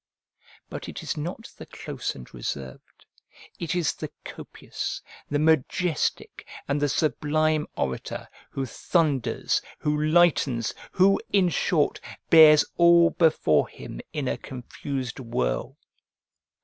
But 0.67 0.89
it 0.89 1.03
is 1.03 1.15
not 1.15 1.51
the 1.57 1.67
close 1.67 2.15
and 2.15 2.33
reserved; 2.33 3.05
it 3.59 3.75
is 3.75 3.93
the 3.93 4.09
copious, 4.25 4.99
the 5.29 5.37
majestic, 5.37 6.47
and 6.67 6.81
the 6.81 6.89
sublime 6.89 7.67
orator, 7.75 8.27
who 8.49 8.65
thunders, 8.65 9.61
who 9.77 9.95
lightens, 10.03 10.73
who, 10.93 11.21
in 11.31 11.49
short, 11.49 12.01
bears 12.31 12.65
all 12.77 13.11
before 13.11 13.67
him 13.67 14.01
in 14.11 14.27
a 14.27 14.39
confused 14.39 15.19
whirl. 15.19 15.77